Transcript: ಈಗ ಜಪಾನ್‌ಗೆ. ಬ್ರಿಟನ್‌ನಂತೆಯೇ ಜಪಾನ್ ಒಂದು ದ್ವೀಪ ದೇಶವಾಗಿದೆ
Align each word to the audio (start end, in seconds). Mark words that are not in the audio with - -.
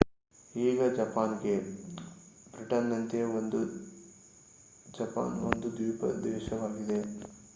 ಈಗ 0.59 0.85
ಜಪಾನ್‌ಗೆ. 0.95 1.53
ಬ್ರಿಟನ್‌ನಂತೆಯೇ 2.53 3.27
ಜಪಾನ್ 4.97 5.37
ಒಂದು 5.45 5.69
ದ್ವೀಪ 5.77 6.03
ದೇಶವಾಗಿದೆ 6.23 6.99